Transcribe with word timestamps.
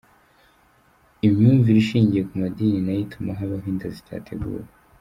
Imyumvire 1.25 1.77
ishingiye 1.81 2.23
ku 2.29 2.33
madini 2.41 2.79
nayo 2.85 3.01
ituma 3.05 3.31
habaho 3.39 3.65
inda 3.71 3.87
zitateguwe. 3.95 4.63